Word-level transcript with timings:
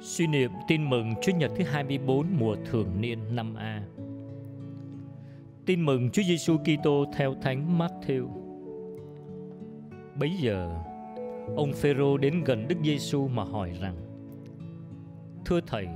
Suy 0.00 0.26
niệm 0.26 0.50
tin 0.68 0.90
mừng 0.90 1.14
Chúa 1.22 1.32
Nhật 1.32 1.52
thứ 1.56 1.64
24 1.64 2.26
mùa 2.38 2.56
thường 2.64 3.00
niên 3.00 3.18
năm 3.34 3.54
A. 3.54 3.82
Tin 5.66 5.86
mừng 5.86 6.10
Chúa 6.10 6.22
Giêsu 6.22 6.56
Kitô 6.58 7.04
theo 7.16 7.34
Thánh 7.42 7.78
Matthew. 7.78 8.28
Bấy 10.20 10.30
giờ, 10.30 10.78
ông 11.56 11.72
Phêrô 11.72 12.16
đến 12.16 12.44
gần 12.44 12.68
Đức 12.68 12.76
Giêsu 12.84 13.28
mà 13.28 13.44
hỏi 13.44 13.72
rằng: 13.80 13.96
Thưa 15.44 15.60
thầy, 15.66 15.88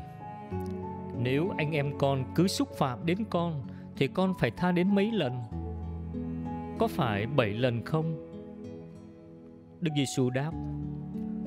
nếu 1.19 1.51
anh 1.59 1.73
em 1.73 1.99
con 1.99 2.25
cứ 2.35 2.49
xúc 2.49 2.69
phạm 2.79 3.07
đến 3.07 3.19
con 3.31 3.63
thì 3.97 4.09
con 4.09 4.35
phải 4.39 4.51
tha 4.51 4.73
đến 4.73 4.95
mấy 4.95 5.13
lần? 5.13 5.33
Có 6.79 6.89
phải 6.89 7.27
bảy 7.27 7.51
lần 7.51 7.85
không? 7.85 8.22
Đức 9.83 9.91
Giêsu 9.97 10.31
đáp: 10.31 10.53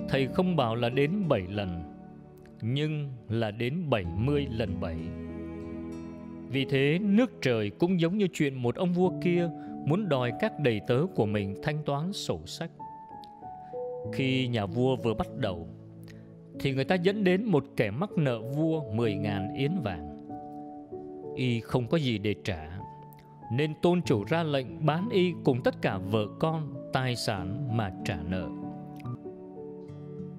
Thầy 0.09 0.27
không 0.27 0.55
bảo 0.55 0.75
là 0.75 0.89
đến 0.89 1.27
bảy 1.27 1.41
lần 1.49 1.83
nhưng 2.61 3.09
là 3.29 3.51
đến 3.51 3.89
70 3.89 4.47
lần 4.51 4.79
7. 4.79 4.95
Vì 6.49 6.65
thế, 6.65 6.99
nước 7.01 7.31
trời 7.41 7.69
cũng 7.69 7.99
giống 7.99 8.17
như 8.17 8.27
chuyện 8.33 8.55
một 8.55 8.75
ông 8.75 8.93
vua 8.93 9.11
kia 9.23 9.49
muốn 9.85 10.09
đòi 10.09 10.31
các 10.39 10.59
đầy 10.59 10.81
tớ 10.87 11.01
của 11.15 11.25
mình 11.25 11.55
thanh 11.63 11.83
toán 11.85 12.13
sổ 12.13 12.39
sách. 12.45 12.71
Khi 14.13 14.47
nhà 14.47 14.65
vua 14.65 14.95
vừa 14.95 15.13
bắt 15.13 15.27
đầu, 15.37 15.67
thì 16.59 16.73
người 16.73 16.85
ta 16.85 16.95
dẫn 16.95 17.23
đến 17.23 17.45
một 17.45 17.65
kẻ 17.77 17.91
mắc 17.91 18.09
nợ 18.17 18.41
vua 18.41 18.81
10.000 18.81 19.55
yến 19.57 19.71
vàng. 19.83 20.27
Y 21.35 21.59
không 21.59 21.87
có 21.87 21.97
gì 21.97 22.17
để 22.17 22.35
trả, 22.43 22.79
nên 23.53 23.73
tôn 23.81 24.01
chủ 24.01 24.23
ra 24.23 24.43
lệnh 24.43 24.85
bán 24.85 25.09
y 25.09 25.33
cùng 25.43 25.61
tất 25.63 25.81
cả 25.81 25.97
vợ 25.97 26.27
con, 26.39 26.84
tài 26.95 27.15
sản 27.15 27.77
mà 27.77 27.91
trả 28.05 28.17
nợ. 28.27 28.47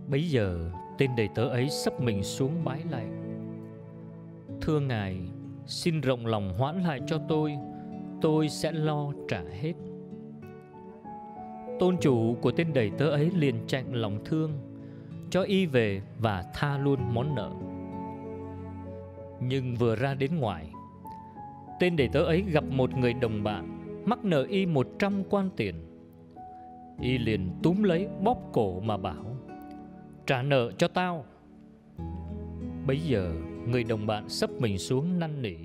Bấy 0.09 0.31
giờ, 0.31 0.71
Tên 0.99 1.11
đầy 1.17 1.29
tớ 1.35 1.49
ấy 1.49 1.69
sắp 1.69 2.01
mình 2.01 2.23
xuống 2.23 2.65
bái 2.65 2.81
lại. 2.91 3.07
Thưa 4.61 4.81
Ngài, 4.81 5.21
Xin 5.67 6.01
rộng 6.01 6.27
lòng 6.27 6.55
hoãn 6.59 6.83
lại 6.83 7.01
cho 7.07 7.19
tôi 7.29 7.57
Tôi 8.21 8.49
sẽ 8.49 8.73
lo 8.73 9.13
trả 9.29 9.43
hết. 9.61 9.73
Tôn 11.81 11.97
chủ 12.01 12.37
của 12.41 12.51
tên 12.51 12.73
đầy 12.73 12.91
tớ 12.99 13.11
ấy 13.11 13.31
liền 13.35 13.55
chạy 13.67 13.85
lòng 13.91 14.19
thương, 14.25 14.53
Cho 15.31 15.43
y 15.43 15.67
về 15.67 16.03
và 16.19 16.45
tha 16.55 16.79
luôn 16.79 17.01
món 17.15 17.35
nợ. 17.35 17.51
Nhưng 19.41 19.75
vừa 19.75 19.97
ra 19.97 20.15
đến 20.15 20.37
ngoài, 20.37 20.71
Tên 21.81 21.97
đầy 21.97 22.09
tớ 22.13 22.25
ấy 22.25 22.43
gặp 22.43 22.65
một 22.65 22.97
người 22.97 23.15
đồng 23.15 23.43
bạn 23.43 23.79
Mắc 24.05 24.25
nợ 24.25 24.47
y 24.49 24.67
một 24.67 24.87
trăm 24.99 25.23
quan 25.31 25.51
tiền. 25.57 25.96
Y 27.01 27.19
liền 27.19 27.51
túm 27.63 27.83
lấy 27.83 28.09
bóp 28.25 28.39
cổ 28.53 28.81
mà 28.81 28.97
bảo, 28.97 29.37
trả 30.27 30.43
nợ 30.43 30.71
cho 30.79 30.89
tao. 30.89 31.25
Bấy 32.87 33.01
giờ, 33.01 33.33
người 33.67 33.85
đồng 33.85 34.07
bạn 34.07 34.29
sấp 34.29 34.51
mình 34.61 34.79
xuống 34.79 35.19
năn 35.19 35.43
nỉ, 35.43 35.57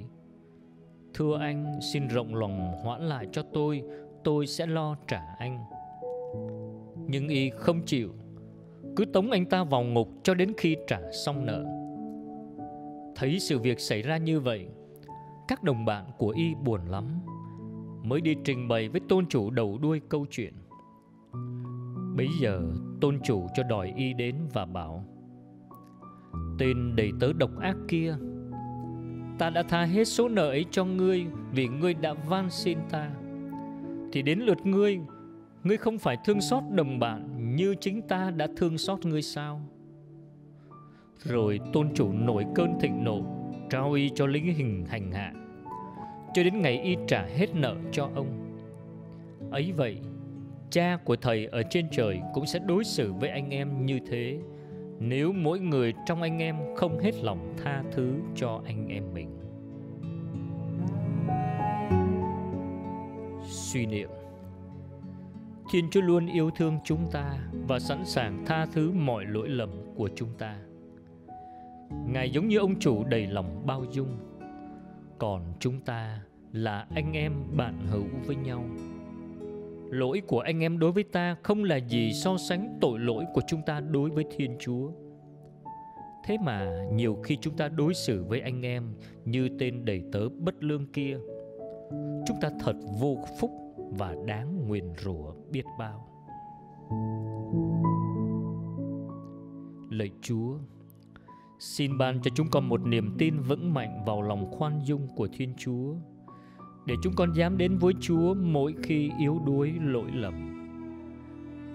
Thưa 1.13 1.37
anh, 1.39 1.79
xin 1.93 2.07
rộng 2.07 2.35
lòng 2.35 2.71
hoãn 2.83 3.01
lại 3.01 3.27
cho 3.31 3.43
tôi 3.53 3.83
Tôi 4.23 4.47
sẽ 4.47 4.65
lo 4.65 4.95
trả 5.07 5.21
anh. 5.37 5.59
Nhưng 7.07 7.27
y 7.27 7.49
không 7.49 7.81
chịu, 7.85 8.09
Cứ 8.95 9.05
tống 9.05 9.31
anh 9.31 9.45
ta 9.45 9.63
vào 9.63 9.83
ngục 9.83 10.09
cho 10.23 10.33
đến 10.33 10.53
khi 10.57 10.75
trả 10.87 10.99
xong 11.25 11.45
nợ. 11.45 11.65
Thấy 13.15 13.39
sự 13.39 13.59
việc 13.59 13.79
xảy 13.79 14.01
ra 14.01 14.17
như 14.17 14.39
vậy, 14.39 14.67
Các 15.47 15.63
đồng 15.63 15.85
bạn 15.85 16.05
của 16.17 16.29
y 16.29 16.55
buồn 16.55 16.81
lắm, 16.85 17.19
Mới 18.03 18.21
đi 18.21 18.35
trình 18.43 18.67
bày 18.67 18.89
với 18.89 19.01
tôn 19.09 19.27
chủ 19.27 19.49
đầu 19.49 19.77
đuôi 19.77 20.01
câu 20.09 20.25
chuyện. 20.31 20.53
Bấy 22.17 22.27
giờ 22.41 22.61
tôn 23.01 23.19
chủ 23.23 23.47
cho 23.55 23.63
đòi 23.63 23.93
y 23.95 24.13
đến 24.13 24.35
và 24.53 24.65
bảo, 24.65 25.05
Tên 26.59 26.95
đầy 26.95 27.11
tớ 27.19 27.33
độc 27.33 27.51
ác 27.59 27.75
kia, 27.87 28.15
Ta 29.39 29.49
đã 29.49 29.63
tha 29.63 29.83
hết 29.83 30.05
số 30.05 30.29
nợ 30.29 30.49
ấy 30.49 30.65
cho 30.71 30.85
ngươi 30.85 31.25
Vì 31.51 31.67
ngươi 31.67 31.93
đã 31.93 32.13
van 32.13 32.49
xin 32.49 32.77
ta. 32.89 33.11
Thì 34.11 34.21
đến 34.21 34.39
lượt 34.39 34.57
ngươi 34.63 34.99
Ngươi 35.63 35.77
không 35.77 35.97
phải 35.97 36.17
thương 36.25 36.41
xót 36.41 36.63
đồng 36.71 36.99
bạn 36.99 37.55
Như 37.55 37.75
chính 37.81 38.01
ta 38.01 38.31
đã 38.31 38.47
thương 38.57 38.77
xót 38.77 39.05
ngươi 39.05 39.21
sao? 39.21 39.61
Rồi 41.23 41.59
tôn 41.73 41.93
chủ 41.93 42.13
nổi 42.13 42.45
cơn 42.55 42.79
thịnh 42.79 43.03
nộ, 43.03 43.21
Trao 43.69 43.93
y 43.93 44.09
cho 44.15 44.25
lính 44.25 44.55
hình 44.55 44.85
hành 44.85 45.11
hạ. 45.11 45.33
Cho 46.33 46.43
đến 46.43 46.61
ngày 46.61 46.81
y 46.81 46.95
trả 47.07 47.23
hết 47.23 47.55
nợ 47.55 47.75
cho 47.91 48.09
ông. 48.15 48.57
Ấy 49.51 49.71
vậy 49.71 49.97
cha 50.71 50.97
của 51.05 51.15
thầy 51.15 51.45
ở 51.45 51.63
trên 51.69 51.87
trời 51.91 52.19
cũng 52.33 52.45
sẽ 52.45 52.59
đối 52.59 52.83
xử 52.83 53.13
với 53.13 53.29
anh 53.29 53.49
em 53.49 53.85
như 53.85 53.99
thế. 54.09 54.39
Nếu 54.99 55.33
mỗi 55.33 55.59
người 55.59 55.93
trong 56.05 56.21
anh 56.21 56.41
em 56.41 56.55
không 56.75 56.99
hết 56.99 57.15
lòng 57.23 57.53
tha 57.63 57.83
thứ 57.91 58.13
cho 58.35 58.61
anh 58.65 58.87
em 58.87 59.03
mình. 59.13 59.29
Suy 63.43 63.85
niệm. 63.85 64.09
Thiên 65.71 65.89
chúa 65.91 66.01
luôn 66.01 66.27
yêu 66.27 66.49
thương 66.55 66.79
chúng 66.83 67.11
ta 67.11 67.37
và 67.67 67.79
sẵn 67.79 68.05
sàng 68.05 68.45
tha 68.45 68.65
thứ 68.65 68.91
mọi 68.91 69.25
lỗi 69.25 69.49
lầm 69.49 69.69
của 69.95 70.09
chúng 70.15 70.29
ta. 70.37 70.57
Ngài 72.07 72.29
giống 72.29 72.47
như 72.47 72.57
ông 72.57 72.79
chủ 72.79 73.03
đầy 73.03 73.27
lòng 73.27 73.63
bao 73.65 73.85
dung. 73.91 74.17
Còn 75.17 75.53
chúng 75.59 75.79
ta 75.79 76.19
là 76.51 76.85
anh 76.95 77.13
em 77.13 77.33
bạn 77.57 77.87
hữu 77.87 78.05
với 78.25 78.35
nhau 78.35 78.63
lỗi 79.91 80.21
của 80.27 80.39
anh 80.39 80.59
em 80.59 80.79
đối 80.79 80.91
với 80.91 81.03
ta 81.03 81.35
không 81.43 81.63
là 81.63 81.75
gì 81.75 82.13
so 82.13 82.37
sánh 82.37 82.77
tội 82.81 82.99
lỗi 82.99 83.25
của 83.33 83.41
chúng 83.47 83.61
ta 83.65 83.79
đối 83.79 84.09
với 84.09 84.25
thiên 84.37 84.57
chúa. 84.59 84.91
Thế 86.25 86.37
mà 86.43 86.85
nhiều 86.91 87.17
khi 87.23 87.37
chúng 87.41 87.57
ta 87.57 87.69
đối 87.69 87.93
xử 87.93 88.23
với 88.23 88.39
anh 88.39 88.61
em 88.61 88.93
như 89.25 89.49
tên 89.59 89.85
đầy 89.85 90.03
tớ 90.11 90.29
bất 90.29 90.63
lương 90.63 90.91
kia, 90.93 91.17
chúng 92.27 92.37
ta 92.41 92.49
thật 92.59 92.75
vô 92.99 93.17
phúc 93.39 93.51
và 93.75 94.15
đáng 94.25 94.67
nguyền 94.67 94.93
rủa 94.97 95.33
biết 95.51 95.63
bao. 95.79 96.07
Lạy 99.89 100.09
chúa, 100.21 100.57
xin 101.59 101.97
ban 101.97 102.21
cho 102.21 102.31
chúng 102.35 102.47
con 102.51 102.69
một 102.69 102.85
niềm 102.85 103.15
tin 103.17 103.39
vững 103.39 103.73
mạnh 103.73 104.03
vào 104.05 104.21
lòng 104.21 104.51
khoan 104.51 104.81
dung 104.85 105.07
của 105.15 105.27
thiên 105.33 105.53
chúa 105.57 105.93
để 106.85 106.95
chúng 107.03 107.13
con 107.15 107.33
dám 107.33 107.57
đến 107.57 107.77
với 107.77 107.93
Chúa 107.99 108.33
mỗi 108.33 108.75
khi 108.83 109.11
yếu 109.19 109.41
đuối 109.45 109.73
lỗi 109.81 110.11
lầm. 110.13 110.33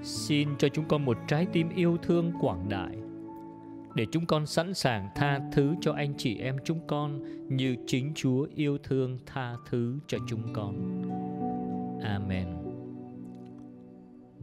Xin 0.02 0.48
cho 0.58 0.68
chúng 0.68 0.84
con 0.88 1.04
một 1.04 1.18
trái 1.28 1.46
tim 1.52 1.68
yêu 1.74 1.96
thương 2.02 2.32
quảng 2.40 2.68
đại 2.68 2.96
để 3.94 4.06
chúng 4.12 4.26
con 4.26 4.46
sẵn 4.46 4.74
sàng 4.74 5.08
tha 5.14 5.40
thứ 5.52 5.74
cho 5.80 5.92
anh 5.92 6.14
chị 6.16 6.38
em 6.38 6.56
chúng 6.64 6.80
con 6.86 7.22
như 7.56 7.76
chính 7.86 8.12
Chúa 8.14 8.46
yêu 8.54 8.78
thương 8.78 9.18
tha 9.26 9.56
thứ 9.70 9.98
cho 10.06 10.18
chúng 10.28 10.42
con. 10.52 11.02
Amen. 12.02 12.46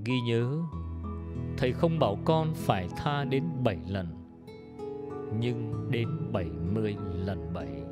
Ghi 0.06 0.20
nhớ, 0.28 0.58
Thầy 1.58 1.72
không 1.72 2.00
bảo 2.00 2.18
con 2.26 2.54
phải 2.56 2.88
tha 2.98 3.24
đến 3.24 3.44
bảy 3.64 3.78
lần, 3.88 4.08
nhưng 5.40 5.88
đến 5.92 6.08
bảy 6.32 6.50
mươi 6.74 6.96
lần 7.26 7.54
bảy. 7.54 7.83